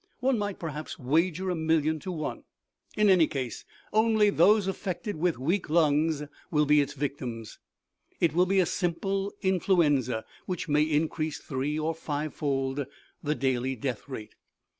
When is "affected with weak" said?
4.67-5.69